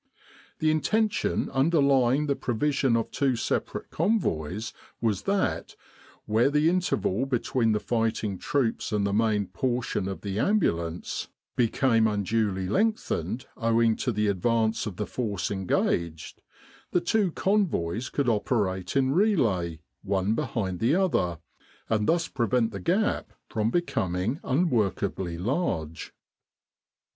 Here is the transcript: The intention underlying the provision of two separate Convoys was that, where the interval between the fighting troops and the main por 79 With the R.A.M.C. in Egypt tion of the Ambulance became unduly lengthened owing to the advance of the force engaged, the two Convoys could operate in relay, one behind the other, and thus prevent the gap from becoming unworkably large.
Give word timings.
The 0.57 0.71
intention 0.71 1.51
underlying 1.51 2.25
the 2.25 2.35
provision 2.35 2.95
of 2.97 3.11
two 3.11 3.35
separate 3.35 3.91
Convoys 3.91 4.73
was 4.99 5.21
that, 5.29 5.75
where 6.25 6.49
the 6.49 6.69
interval 6.69 7.27
between 7.27 7.71
the 7.73 7.79
fighting 7.79 8.39
troops 8.39 8.91
and 8.91 9.05
the 9.05 9.13
main 9.13 9.45
por 9.45 9.83
79 9.83 10.13
With 10.15 10.21
the 10.23 10.39
R.A.M.C. 10.39 10.39
in 10.39 10.53
Egypt 10.55 10.55
tion 10.55 10.79
of 10.79 10.79
the 10.79 10.79
Ambulance 10.79 11.27
became 11.55 12.07
unduly 12.07 12.67
lengthened 12.67 13.45
owing 13.55 13.95
to 13.97 14.11
the 14.11 14.25
advance 14.27 14.87
of 14.87 14.95
the 14.95 15.05
force 15.05 15.51
engaged, 15.51 16.41
the 16.89 16.99
two 17.01 17.31
Convoys 17.31 18.09
could 18.09 18.27
operate 18.27 18.95
in 18.97 19.11
relay, 19.11 19.81
one 20.01 20.33
behind 20.33 20.79
the 20.79 20.95
other, 20.95 21.37
and 21.91 22.07
thus 22.07 22.27
prevent 22.27 22.71
the 22.71 22.79
gap 22.79 23.33
from 23.47 23.69
becoming 23.69 24.39
unworkably 24.43 25.37
large. 25.37 26.11